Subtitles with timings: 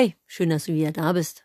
[0.00, 1.44] Hey, schön, dass du wieder da bist.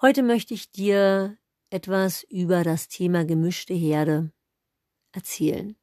[0.00, 1.38] Heute möchte ich dir
[1.68, 4.30] etwas über das Thema gemischte Herde
[5.10, 5.74] erzählen.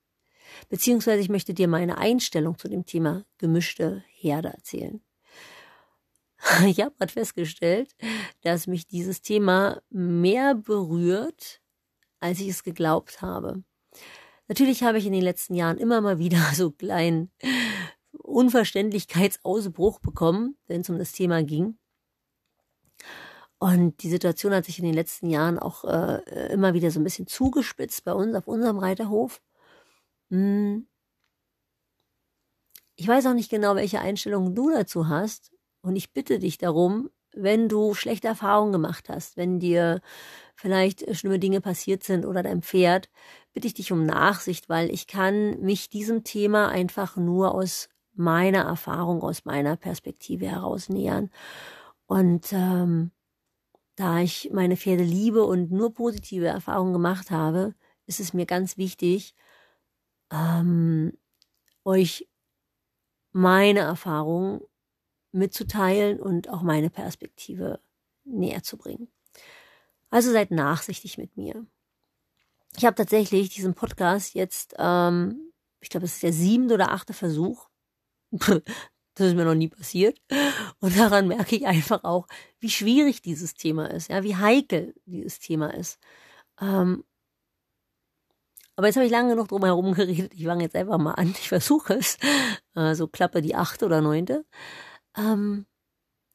[0.69, 5.01] Beziehungsweise ich möchte dir meine Einstellung zu dem Thema gemischte Herde erzählen.
[6.65, 7.93] Ich habe gerade festgestellt,
[8.43, 11.59] dass mich dieses Thema mehr berührt,
[12.21, 13.65] als ich es geglaubt habe.
[14.47, 17.33] Natürlich habe ich in den letzten Jahren immer mal wieder so kleinen
[18.23, 21.77] Unverständlichkeitsausbruch bekommen, wenn es um das Thema ging.
[23.59, 27.03] Und die Situation hat sich in den letzten Jahren auch äh, immer wieder so ein
[27.03, 29.41] bisschen zugespitzt bei uns auf unserem Reiterhof.
[30.29, 30.87] Hm.
[32.95, 35.51] Ich weiß auch nicht genau, welche Einstellung du dazu hast.
[35.81, 40.01] Und ich bitte dich darum, wenn du schlechte Erfahrungen gemacht hast, wenn dir
[40.55, 43.09] vielleicht schlimme Dinge passiert sind oder deinem Pferd,
[43.53, 48.63] bitte ich dich um Nachsicht, weil ich kann mich diesem Thema einfach nur aus meiner
[48.63, 51.29] Erfahrung, aus meiner Perspektive heraus nähern.
[52.05, 53.11] Und ähm,
[53.95, 57.73] da ich meine Pferde liebe und nur positive Erfahrungen gemacht habe,
[58.05, 59.35] ist es mir ganz wichtig,
[60.31, 61.13] ähm,
[61.83, 62.27] euch
[63.31, 64.61] meine Erfahrungen
[65.31, 67.79] mitzuteilen und auch meine Perspektive
[68.23, 69.07] näher zu bringen.
[70.09, 71.65] Also seid nachsichtig mit mir.
[72.77, 77.13] Ich habe tatsächlich diesen Podcast jetzt, ähm, ich glaube, es ist der siebte oder achte
[77.13, 77.66] Versuch.
[79.15, 80.19] das ist mir noch nie passiert.
[80.79, 82.27] Und daran merke ich einfach auch,
[82.59, 85.99] wie schwierig dieses Thema ist, ja, wie heikel dieses Thema ist.
[86.61, 87.03] Ähm,
[88.75, 90.33] aber jetzt habe ich lange genug drum herum geredet.
[90.35, 91.31] Ich fange jetzt einfach mal an.
[91.31, 92.17] Ich versuche es.
[92.93, 94.45] So klappe die achte oder neunte.
[95.17, 95.65] Ähm,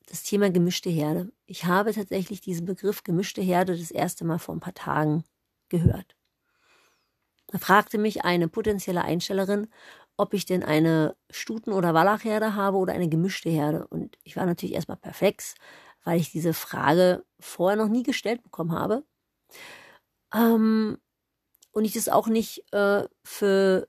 [0.07, 1.33] das Thema gemischte Herde.
[1.47, 5.25] Ich habe tatsächlich diesen Begriff gemischte Herde das erste Mal vor ein paar Tagen
[5.69, 6.17] gehört.
[7.47, 9.69] Da fragte mich eine potenzielle Einstellerin,
[10.17, 13.87] ob ich denn eine Stuten- oder Wallachherde habe oder eine gemischte Herde.
[13.89, 15.55] Und ich war natürlich erstmal perplex,
[16.05, 19.05] weil ich diese Frage vorher noch nie gestellt bekommen habe.
[20.35, 20.99] Ähm,
[21.73, 23.89] und ich das auch nicht äh, für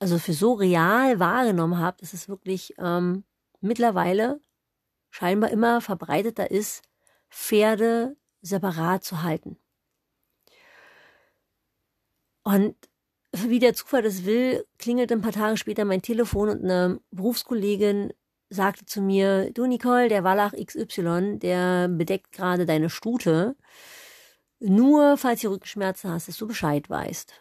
[0.00, 3.24] also für so real wahrgenommen habe, dass es wirklich ähm,
[3.60, 4.40] mittlerweile
[5.10, 6.82] scheinbar immer verbreiteter ist,
[7.30, 9.58] Pferde separat zu halten.
[12.42, 12.74] Und
[13.32, 18.12] wie der Zufall das will, klingelt ein paar Tage später mein Telefon und eine Berufskollegin
[18.48, 23.56] sagte zu mir, du Nicole, der Wallach XY, der bedeckt gerade deine Stute.
[24.58, 27.32] Nur falls du Rückenschmerzen hast, dass du Bescheid weißt.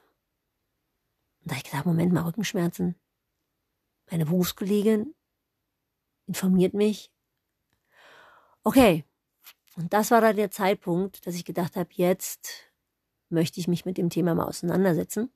[1.41, 2.95] Und da habe ich gedacht, Moment mal, Rückenschmerzen.
[4.11, 5.16] Meine Berufskollegin
[6.27, 7.11] informiert mich.
[8.63, 9.03] Okay.
[9.75, 12.71] Und das war dann der Zeitpunkt, dass ich gedacht habe, jetzt
[13.29, 15.31] möchte ich mich mit dem Thema mal auseinandersetzen.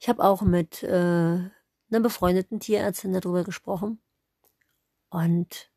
[0.00, 4.00] Ich habe auch mit äh, einer befreundeten Tierärztin darüber gesprochen.
[5.10, 5.70] Und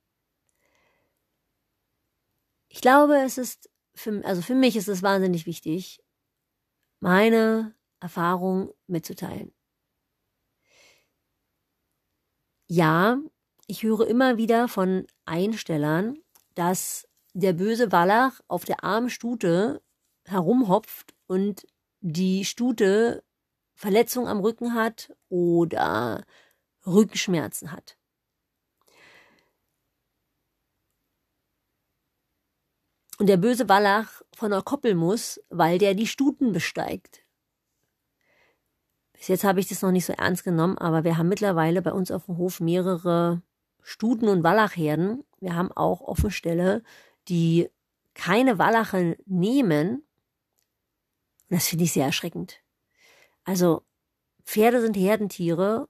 [2.69, 6.01] ich glaube, es ist für, also für mich ist es wahnsinnig wichtig,
[7.01, 9.53] meine Erfahrung mitzuteilen.
[12.69, 13.19] Ja,
[13.67, 16.17] ich höre immer wieder von Einstellern,
[16.55, 19.81] dass der böse Wallach auf der armen Stute
[20.23, 21.67] herumhopft und
[21.99, 23.23] die Stute
[23.83, 26.23] Verletzung am Rücken hat oder
[26.87, 27.97] Rückenschmerzen hat.
[33.17, 37.25] Und der böse Wallach von der Koppel muss, weil der die Stuten besteigt.
[39.11, 41.91] Bis jetzt habe ich das noch nicht so ernst genommen, aber wir haben mittlerweile bei
[41.91, 43.41] uns auf dem Hof mehrere
[43.81, 45.25] Stuten- und Wallachherden.
[45.41, 46.83] Wir haben auch Offenstelle,
[47.27, 47.69] die
[48.13, 50.03] keine Wallache nehmen.
[51.49, 52.62] Und das finde ich sehr erschreckend.
[53.43, 53.83] Also,
[54.45, 55.87] Pferde sind Herdentiere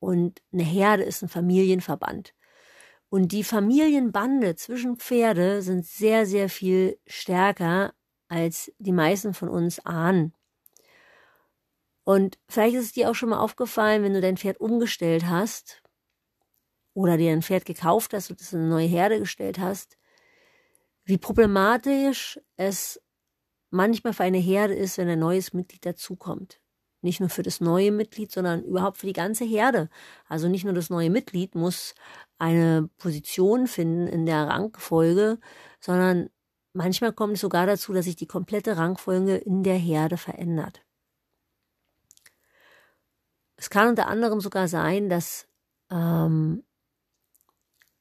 [0.00, 2.34] und eine Herde ist ein Familienverband.
[3.08, 7.94] Und die Familienbande zwischen Pferde sind sehr, sehr viel stärker,
[8.28, 10.34] als die meisten von uns ahnen.
[12.04, 15.82] Und vielleicht ist es dir auch schon mal aufgefallen, wenn du dein Pferd umgestellt hast
[16.92, 19.96] oder dir ein Pferd gekauft hast und es in eine neue Herde gestellt hast,
[21.04, 23.00] wie problematisch es
[23.70, 26.60] manchmal für eine Herde ist, wenn ein neues Mitglied dazukommt.
[27.04, 29.90] Nicht nur für das neue Mitglied, sondern überhaupt für die ganze Herde.
[30.26, 31.94] Also nicht nur das neue Mitglied muss
[32.38, 35.38] eine Position finden in der Rangfolge,
[35.80, 36.30] sondern
[36.72, 40.82] manchmal kommt es sogar dazu, dass sich die komplette Rangfolge in der Herde verändert.
[43.56, 45.46] Es kann unter anderem sogar sein, dass
[45.90, 46.64] ähm,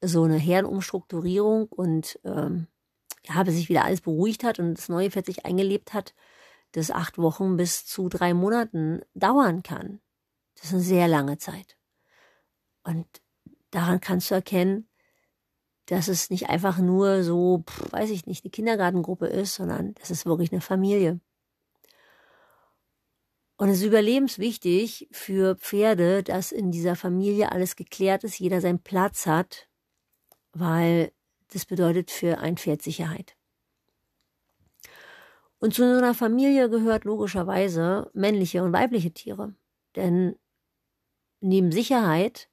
[0.02, 2.68] so eine Herdenumstrukturierung und ähm,
[3.26, 6.14] ja, bis sich wieder alles beruhigt hat und das neue Pferd sich eingelebt hat,
[6.74, 10.02] das acht Wochen bis zu drei Monaten dauern kann.
[10.56, 11.78] Das ist eine sehr lange Zeit.
[12.84, 13.08] Und
[13.72, 14.88] daran kannst du erkennen,
[15.86, 20.26] dass es nicht einfach nur so, weiß ich nicht, eine Kindergartengruppe ist, sondern das ist
[20.26, 21.20] wirklich eine Familie.
[23.58, 28.80] Und es ist überlebenswichtig für Pferde, dass in dieser Familie alles geklärt ist, jeder seinen
[28.80, 29.70] Platz hat,
[30.54, 31.12] weil
[31.50, 33.36] das bedeutet für ein Pferd Sicherheit.
[35.64, 39.56] Und zu so einer Familie gehört logischerweise männliche und weibliche Tiere.
[39.96, 40.38] Denn
[41.40, 42.50] neben Sicherheit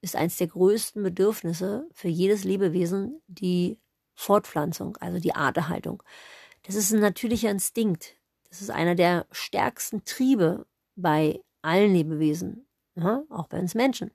[0.00, 3.78] ist eines der größten Bedürfnisse für jedes Lebewesen die
[4.16, 6.02] Fortpflanzung, also die Arterhaltung.
[6.64, 8.16] Das ist ein natürlicher Instinkt.
[8.48, 10.66] Das ist einer der stärksten Triebe
[10.96, 12.66] bei allen Lebewesen,
[12.96, 14.10] ja, auch bei uns Menschen.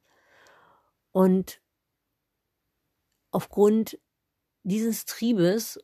[1.14, 1.62] Und
[3.32, 3.98] aufgrund
[4.64, 5.80] dieses Triebes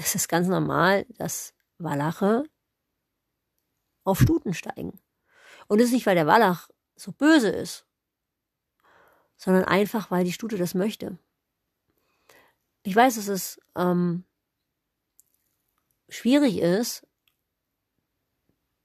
[0.00, 2.44] ist es ganz normal, dass Walache
[4.04, 5.00] auf Stuten steigen.
[5.68, 7.86] Und das ist nicht, weil der Wallach so böse ist,
[9.36, 11.18] sondern einfach, weil die Stute das möchte.
[12.82, 14.24] Ich weiß, dass es ähm,
[16.08, 17.06] schwierig ist,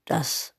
[0.06, 0.54] das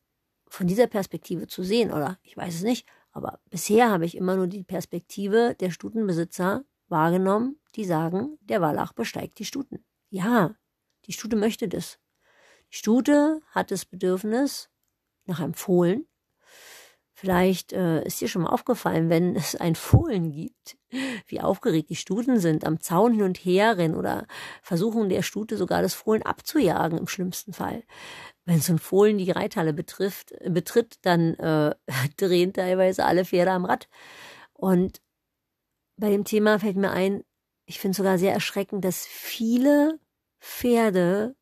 [0.48, 4.36] von dieser Perspektive zu sehen, oder ich weiß es nicht, aber bisher habe ich immer
[4.36, 9.85] nur die Perspektive der Stutenbesitzer wahrgenommen, die sagen, der Wallach besteigt die Stuten.
[10.08, 10.54] Ja,
[11.06, 11.98] die Stute möchte das.
[12.72, 14.70] Die Stute hat das Bedürfnis
[15.24, 16.06] nach einem Fohlen.
[17.18, 20.76] Vielleicht äh, ist dir schon mal aufgefallen, wenn es ein Fohlen gibt,
[21.26, 24.26] wie aufgeregt die Stuten sind, am Zaun hin und her rennen oder
[24.62, 27.82] versuchen der Stute sogar das Fohlen abzujagen im schlimmsten Fall.
[28.44, 31.74] Wenn so ein Fohlen die Reithalle betrifft, betritt, dann äh,
[32.16, 33.88] drehen teilweise alle Pferde am Rad.
[34.52, 35.00] Und
[35.96, 37.24] bei dem Thema fällt mir ein,
[37.66, 39.98] ich finde sogar sehr erschreckend, dass viele
[40.40, 41.34] Pferde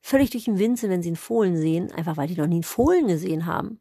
[0.00, 2.56] völlig durch den Wind sind, wenn sie einen Fohlen sehen, einfach weil die noch nie
[2.56, 3.80] einen Fohlen gesehen haben.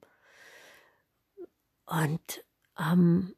[1.86, 2.44] Und
[2.78, 3.34] ähm,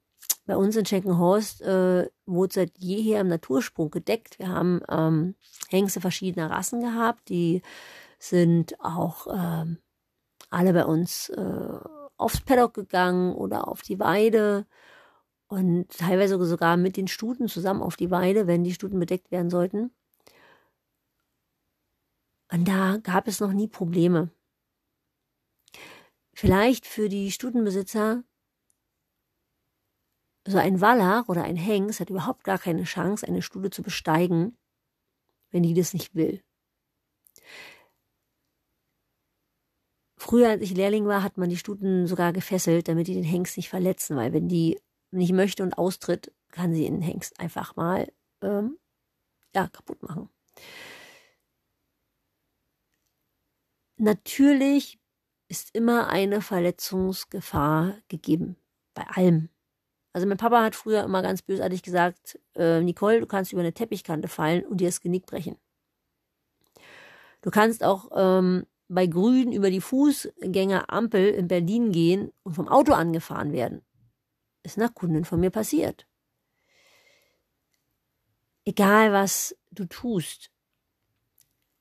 [0.45, 4.39] bei uns in Schenkenhorst äh, wurde seit jeher im Natursprung gedeckt.
[4.39, 5.35] Wir haben ähm,
[5.69, 7.61] Hengste verschiedener Rassen gehabt, die
[8.17, 9.77] sind auch ähm,
[10.49, 11.79] alle bei uns äh,
[12.17, 14.65] aufs Paddock gegangen oder auf die Weide
[15.49, 19.49] und teilweise sogar mit den Stuten zusammen auf die Weide, wenn die Stuten bedeckt werden
[19.49, 19.91] sollten.
[22.51, 24.31] Und da gab es noch nie Probleme.
[26.33, 28.23] Vielleicht für die Stutenbesitzer
[30.47, 34.57] so ein Wallach oder ein Hengst hat überhaupt gar keine Chance, eine Stute zu besteigen,
[35.51, 36.43] wenn die das nicht will.
[40.15, 43.57] Früher, als ich Lehrling war, hat man die Stuten sogar gefesselt, damit die den Hengst
[43.57, 44.79] nicht verletzen, weil wenn die
[45.11, 48.11] nicht möchte und austritt, kann sie den Hengst einfach mal
[48.41, 48.77] ähm,
[49.55, 50.29] ja, kaputt machen.
[53.97, 54.99] Natürlich
[55.49, 58.55] ist immer eine Verletzungsgefahr gegeben,
[58.93, 59.49] bei allem.
[60.13, 63.73] Also mein Papa hat früher immer ganz bösartig gesagt, äh, Nicole, du kannst über eine
[63.73, 65.57] Teppichkante fallen und dir das Genick brechen.
[67.41, 72.93] Du kannst auch ähm, bei Grün über die Fußgängerampel in Berlin gehen und vom Auto
[72.93, 73.81] angefahren werden.
[74.69, 76.05] Ist nach Kunden von mir passiert.
[78.65, 80.51] Egal was du tust,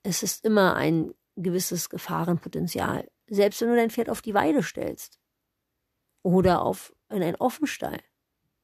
[0.02, 3.06] es ist immer ein gewisses Gefahrenpotenzial.
[3.26, 5.20] Selbst wenn du dein Pferd auf die Weide stellst
[6.22, 8.00] oder auf in einen Offenstall.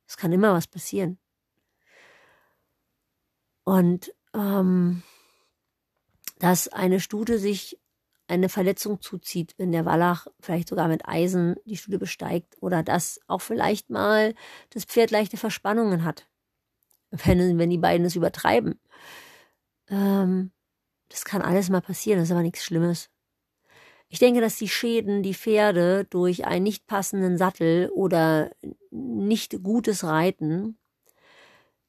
[0.07, 1.19] Es kann immer was passieren.
[3.65, 5.03] Und ähm,
[6.39, 7.79] dass eine Stute sich
[8.27, 13.21] eine Verletzung zuzieht, wenn der Wallach vielleicht sogar mit Eisen die Stute besteigt oder dass
[13.27, 14.35] auch vielleicht mal
[14.71, 16.27] das Pferd leichte Verspannungen hat,
[17.11, 18.81] wenn, wenn die beiden es übertreiben.
[19.89, 20.53] Ähm,
[21.09, 23.11] das kann alles mal passieren, das ist aber nichts Schlimmes.
[24.09, 28.51] Ich denke, dass die Schäden, die Pferde durch einen nicht passenden Sattel oder
[28.91, 30.79] nicht gutes Reiten,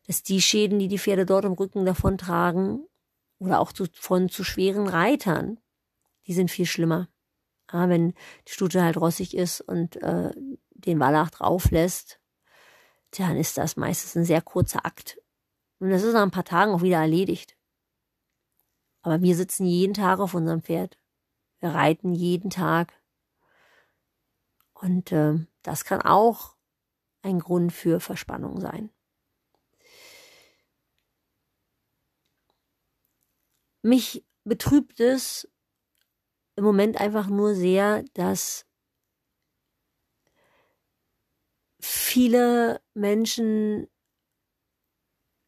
[0.07, 2.87] dass die Schäden, die die Pferde dort im Rücken davontragen,
[3.39, 5.59] oder auch zu, von zu schweren Reitern,
[6.27, 7.08] die sind viel schlimmer.
[7.72, 8.13] Ja, wenn
[8.48, 10.32] die Stute halt rossig ist und äh,
[10.72, 12.20] den Wallach drauf lässt,
[13.12, 15.20] dann ist das meistens ein sehr kurzer Akt.
[15.79, 17.58] Und das ist nach ein paar Tagen auch wieder erledigt.
[19.01, 20.98] Aber wir sitzen jeden Tag auf unserem Pferd.
[21.60, 22.94] Wir reiten jeden Tag.
[24.74, 26.55] Und äh, das kann auch
[27.22, 28.89] ein Grund für Verspannung sein.
[33.82, 35.48] Mich betrübt es
[36.55, 38.65] im Moment einfach nur sehr, dass
[41.81, 43.88] viele Menschen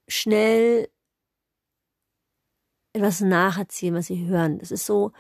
[0.08, 0.90] schnell
[2.94, 4.60] etwas nacherzählen, was sie hören.
[4.60, 5.12] Das ist so,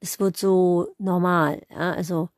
[0.00, 2.28] es wird so normal, ja, also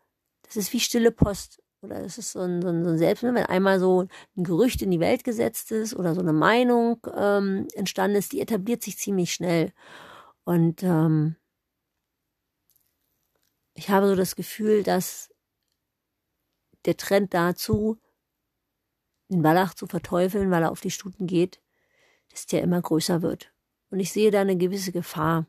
[0.42, 3.34] das ist wie stille Post oder es ist so ein, so ein, so ein Selbstmord,
[3.34, 7.68] wenn einmal so ein Gerücht in die Welt gesetzt ist oder so eine Meinung ähm,
[7.74, 9.72] entstanden ist, die etabliert sich ziemlich schnell.
[10.44, 11.36] Und ähm,
[13.74, 15.30] ich habe so das Gefühl, dass
[16.84, 17.98] der Trend dazu,
[19.28, 21.60] den Wallach zu verteufeln, weil er auf die Stuten geht,
[22.30, 23.52] dass der immer größer wird.
[23.90, 25.46] Und ich sehe da eine gewisse Gefahr.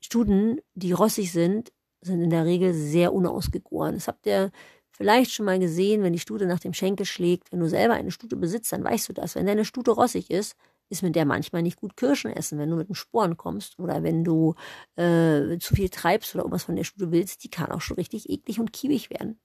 [0.00, 3.94] Stuten, die rossig sind, sind in der Regel sehr unausgegoren.
[3.94, 4.50] Das habt ihr
[4.90, 7.52] vielleicht schon mal gesehen, wenn die Stute nach dem Schenkel schlägt.
[7.52, 9.34] Wenn du selber eine Stute besitzt, dann weißt du das.
[9.34, 10.56] Wenn deine Stute rossig ist,
[10.88, 14.02] ist mit der manchmal nicht gut Kirschen essen, wenn du mit den Sporen kommst oder
[14.02, 14.54] wenn du
[14.96, 18.28] äh, zu viel treibst oder irgendwas von der Stute willst, die kann auch schon richtig
[18.30, 19.40] eklig und kiebig werden.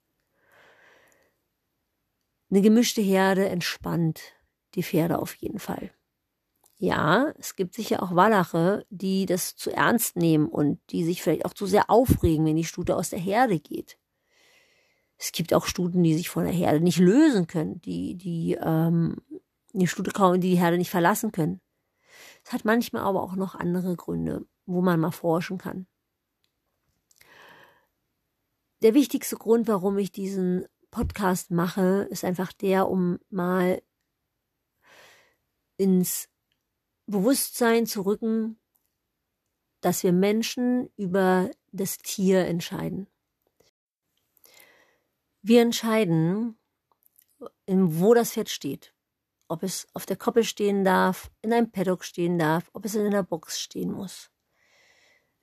[2.49, 4.21] Eine gemischte Herde entspannt
[4.75, 5.91] die Pferde auf jeden Fall.
[6.77, 11.45] Ja, es gibt sicher auch Wallache, die das zu ernst nehmen und die sich vielleicht
[11.45, 13.97] auch zu sehr aufregen, wenn die Stute aus der Herde geht.
[15.17, 19.17] Es gibt auch Stuten, die sich von der Herde nicht lösen können, die, die, ähm,
[19.79, 21.61] die Stute kaum, die die Herde nicht verlassen können.
[22.45, 25.87] Es hat manchmal aber auch noch andere Gründe, wo man mal forschen kann.
[28.81, 33.81] Der wichtigste Grund, warum ich diesen Podcast mache, ist einfach der, um mal
[35.77, 36.29] ins
[37.05, 38.59] Bewusstsein zu rücken,
[39.81, 43.07] dass wir Menschen über das Tier entscheiden.
[45.41, 46.57] Wir entscheiden,
[47.67, 48.92] wo das Pferd steht.
[49.53, 53.05] Ob es auf der Koppel stehen darf, in einem Paddock stehen darf, ob es in
[53.05, 54.31] einer Box stehen muss.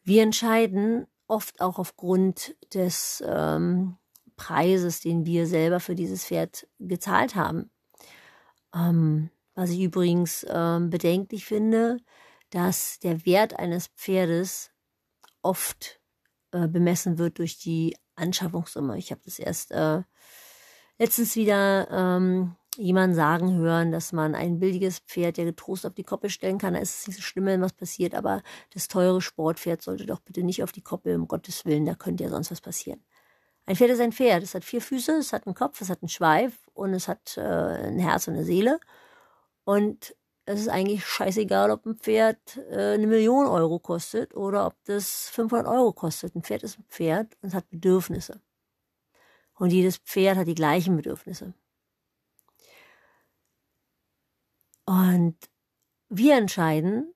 [0.03, 3.99] Wir entscheiden oft auch aufgrund des ähm,
[4.35, 7.71] Preises, den wir selber für dieses Pferd gezahlt haben.
[8.75, 11.99] Ähm, was ich übrigens ähm, bedenklich finde,
[12.51, 14.73] dass der Wert eines Pferdes
[15.41, 16.01] oft
[16.51, 18.99] äh, bemessen wird durch die Anschaffungssumme.
[18.99, 20.03] Ich habe das erst äh,
[20.99, 26.05] letztens wieder ähm, jemand sagen hören, dass man ein billiges Pferd ja getrost auf die
[26.05, 26.75] Koppel stellen kann.
[26.75, 30.21] Da ist es nicht so schlimm, wenn was passiert, aber das teure Sportpferd sollte doch
[30.21, 33.03] bitte nicht auf die Koppel, um Gottes Willen, da könnte ja sonst was passieren.
[33.67, 34.43] Ein Pferd ist ein Pferd.
[34.43, 37.37] Es hat vier Füße, es hat einen Kopf, es hat einen Schweif und es hat
[37.37, 38.81] äh, ein Herz und eine Seele.
[39.65, 44.75] Und es ist eigentlich scheißegal, ob ein Pferd äh, eine Million Euro kostet oder ob
[44.85, 46.35] das 500 Euro kostet.
[46.35, 48.41] Ein Pferd ist ein Pferd und hat Bedürfnisse.
[49.55, 51.55] Und jedes Pferd hat die gleichen Bedürfnisse.
[54.91, 55.37] Und
[56.09, 57.15] wir entscheiden,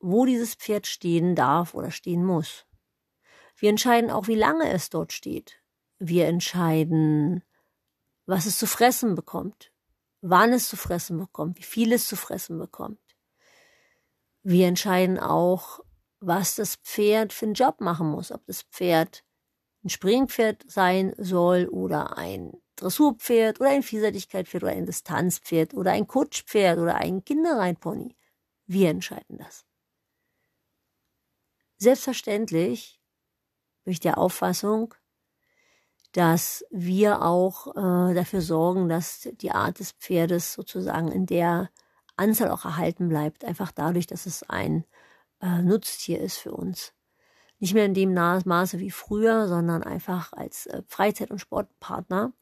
[0.00, 2.66] wo dieses Pferd stehen darf oder stehen muss.
[3.56, 5.62] Wir entscheiden auch, wie lange es dort steht.
[5.98, 7.44] Wir entscheiden,
[8.26, 9.70] was es zu fressen bekommt
[10.26, 12.98] wann es zu fressen bekommt, wie viel es zu fressen bekommt.
[14.42, 15.80] Wir entscheiden auch,
[16.20, 19.22] was das Pferd für einen Job machen muss, ob das Pferd
[19.84, 26.06] ein Springpferd sein soll oder ein Dressurpferd oder ein Vielseitigkeitspferd oder ein Distanzpferd oder ein
[26.06, 28.16] Kutschpferd oder ein Kinderreitpony.
[28.66, 29.64] Wir entscheiden das.
[31.76, 33.00] Selbstverständlich
[33.84, 34.94] bin ich der Auffassung,
[36.12, 41.70] dass wir auch äh, dafür sorgen, dass die Art des Pferdes sozusagen in der
[42.16, 44.84] Anzahl auch erhalten bleibt, einfach dadurch, dass es ein
[45.40, 46.94] äh, Nutztier ist für uns.
[47.58, 52.32] Nicht mehr in dem Maße wie früher, sondern einfach als äh, Freizeit- und Sportpartner.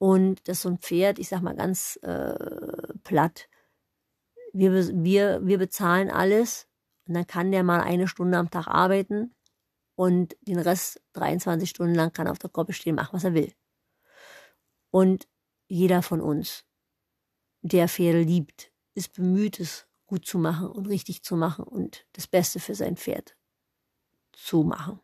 [0.00, 3.50] Und dass so ein Pferd, ich sag mal ganz äh, platt,
[4.54, 4.72] wir,
[5.04, 6.66] wir, wir bezahlen alles
[7.06, 9.34] und dann kann der mal eine Stunde am Tag arbeiten
[9.96, 13.34] und den Rest 23 Stunden lang kann er auf der Koppel stehen, machen, was er
[13.34, 13.52] will.
[14.90, 15.28] Und
[15.68, 16.64] jeder von uns,
[17.60, 22.26] der Pferde liebt, ist bemüht, es gut zu machen und richtig zu machen und das
[22.26, 23.36] Beste für sein Pferd
[24.32, 24.98] zu machen.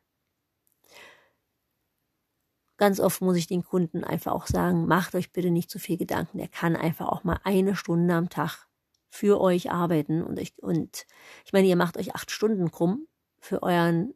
[2.76, 5.97] Ganz oft muss ich den Kunden einfach auch sagen, macht euch bitte nicht zu viel
[5.97, 6.38] Gedanken.
[6.38, 8.66] Der kann einfach auch mal eine Stunde am Tag
[9.09, 11.06] für euch arbeiten und, euch, und
[11.45, 13.06] ich meine, ihr macht euch acht Stunden krumm
[13.40, 14.14] für euren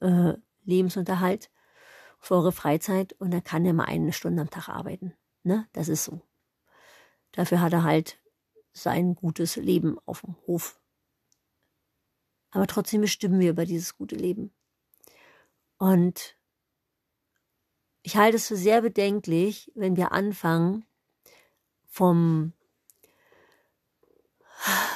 [0.00, 0.34] äh,
[0.64, 1.50] Lebensunterhalt
[2.18, 5.14] für eure Freizeit und dann kann er mal eine Stunde am Tag arbeiten.
[5.44, 5.68] Ne?
[5.72, 6.20] Das ist so.
[7.32, 8.18] Dafür hat er halt
[8.72, 10.80] sein gutes Leben auf dem Hof.
[12.50, 14.52] Aber trotzdem bestimmen wir über dieses gute Leben.
[15.78, 16.35] Und
[18.06, 20.84] ich halte es für sehr bedenklich, wenn wir anfangen,
[21.88, 22.52] vom,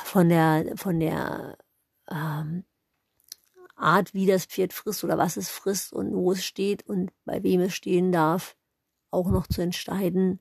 [0.04, 1.58] von der, von der
[2.08, 2.62] ähm,
[3.74, 7.42] Art, wie das Pferd frisst oder was es frisst und wo es steht und bei
[7.42, 8.54] wem es stehen darf,
[9.10, 10.38] auch noch zu entscheiden,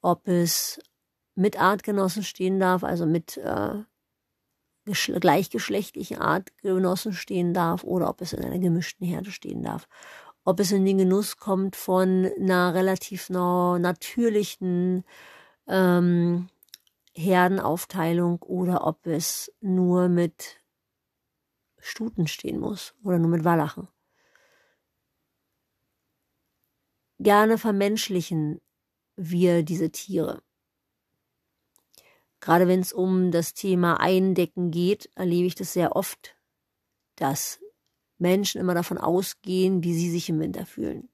[0.00, 0.80] ob es
[1.34, 3.82] mit Artgenossen stehen darf, also mit äh,
[4.86, 9.86] gleichgeschlechtlichen Artgenossen stehen darf oder ob es in einer gemischten Herde stehen darf.
[10.44, 15.04] Ob es in den Genuss kommt von einer relativ natürlichen
[15.66, 16.48] ähm,
[17.14, 20.60] Herdenaufteilung oder ob es nur mit
[21.78, 23.88] Stuten stehen muss oder nur mit Wallachen.
[27.18, 28.60] Gerne vermenschlichen
[29.16, 30.42] wir diese Tiere.
[32.40, 36.36] Gerade wenn es um das Thema Eindecken geht, erlebe ich das sehr oft,
[37.16, 37.60] dass
[38.18, 41.08] Menschen immer davon ausgehen, wie sie sich im Winter fühlen.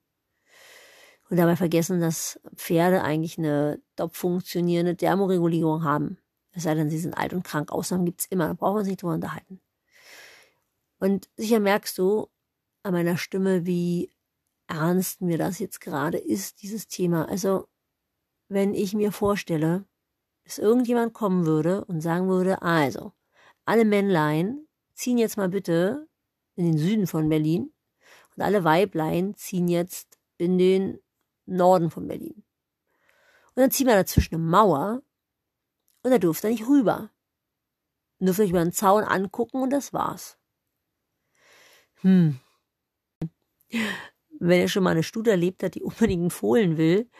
[1.28, 6.19] Und dabei vergessen, dass Pferde eigentlich eine top funktionierende Thermoregulierung haben.
[6.52, 7.71] Es sei denn, sie sind alt und krank.
[7.71, 9.61] Ausnahmen gibt's immer, da brauchen wir uns nicht drüber unterhalten.
[10.99, 12.28] Und sicher merkst du
[12.83, 14.11] an meiner Stimme, wie
[14.66, 17.28] ernst mir das jetzt gerade ist, dieses Thema.
[17.28, 17.69] Also,
[18.49, 19.85] wenn ich mir vorstelle,
[20.45, 23.12] dass irgendjemand kommen würde und sagen würde, also,
[23.64, 26.09] alle Männlein ziehen jetzt mal bitte
[26.61, 27.73] in den Süden von Berlin
[28.37, 31.00] und alle Weiblein ziehen jetzt in den
[31.47, 32.45] Norden von Berlin.
[33.55, 35.02] Und dann ziehen wir dazwischen eine Mauer
[36.02, 37.11] und da dürft ihr nicht rüber.
[38.19, 40.38] Ihr dürft euch über den Zaun angucken und das war's.
[42.02, 42.38] Hm.
[44.38, 47.11] Wenn ihr schon mal eine Studie erlebt hat, die unbedingt einen Fohlen will,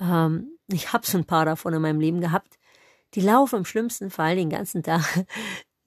[0.00, 2.58] ähm, ich habe so ein paar davon in meinem Leben gehabt,
[3.14, 5.26] die laufen im schlimmsten Fall den ganzen Tag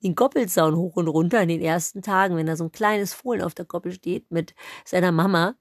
[0.04, 3.42] den Goppelzaun hoch und runter in den ersten Tagen, wenn da so ein kleines Fohlen
[3.42, 5.56] auf der Koppel steht mit seiner Mama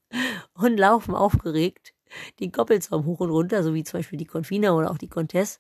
[0.55, 1.95] und laufen aufgeregt
[2.41, 5.59] den Koppelzaun hoch und runter, so wie zum Beispiel die Confina oder auch die Comtesse,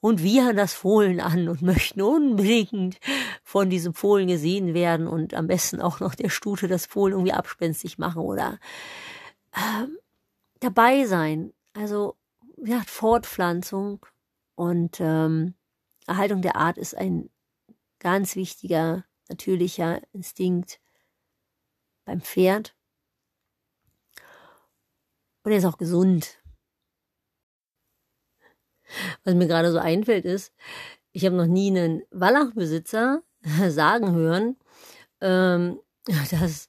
[0.00, 2.98] und wiehern das Fohlen an und möchten unbedingt
[3.42, 7.32] von diesem Fohlen gesehen werden und am besten auch noch der Stute das Fohlen irgendwie
[7.32, 8.58] abspenstig machen oder
[9.52, 9.86] äh,
[10.60, 11.52] dabei sein.
[11.74, 12.16] Also,
[12.64, 14.04] ja, Fortpflanzung
[14.54, 15.54] und ähm,
[16.06, 17.28] Erhaltung der Art ist ein
[17.98, 20.80] ganz wichtiger, natürlicher Instinkt
[22.04, 22.74] beim Pferd.
[25.42, 26.40] Und er ist auch gesund.
[29.24, 30.52] Was mir gerade so einfällt ist,
[31.12, 33.22] ich habe noch nie einen Wallachbesitzer
[33.68, 34.56] sagen hören,
[35.20, 35.80] ähm,
[36.30, 36.68] dass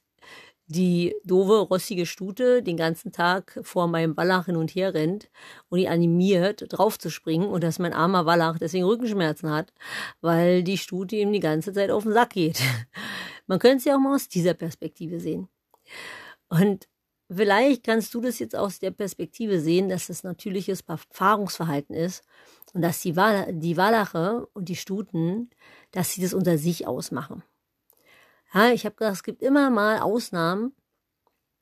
[0.68, 5.30] die doofe, rossige Stute den ganzen Tag vor meinem Wallach hin und her rennt
[5.70, 9.72] und ihn animiert, draufzuspringen und dass mein armer Wallach deswegen Rückenschmerzen hat,
[10.20, 12.60] weil die Stute ihm die ganze Zeit auf den Sack geht.
[13.46, 15.48] Man könnte es ja auch mal aus dieser Perspektive sehen.
[16.48, 16.86] Und
[17.30, 22.24] Vielleicht kannst du das jetzt aus der Perspektive sehen, dass das natürliches Paarungsverhalten ist
[22.72, 25.50] und dass die, Wal die Walache und die Stuten,
[25.90, 27.42] dass sie das unter sich ausmachen.
[28.52, 30.74] Ja, ich habe gesagt, es gibt immer mal Ausnahmen,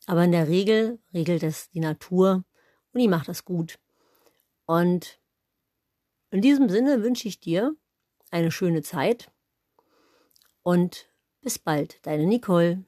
[0.07, 2.44] aber in der Regel regelt es die Natur
[2.92, 3.79] und die macht das gut.
[4.66, 5.20] Und
[6.31, 7.75] in diesem Sinne wünsche ich dir
[8.31, 9.31] eine schöne Zeit
[10.62, 11.09] und
[11.40, 12.85] bis bald, deine Nicole.